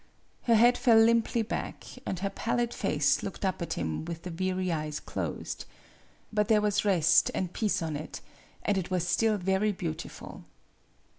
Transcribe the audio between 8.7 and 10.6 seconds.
it was still very beautiful.